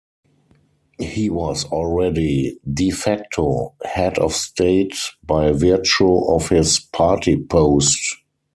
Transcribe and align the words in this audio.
He 0.97 1.29
was 1.29 1.65
already 1.65 2.57
"de 2.73 2.89
facto" 2.89 3.75
head 3.85 4.17
of 4.17 4.33
state 4.33 4.95
by 5.23 5.51
virtue 5.51 6.25
of 6.25 6.49
his 6.49 6.79
party 6.79 7.37
post. 7.37 7.99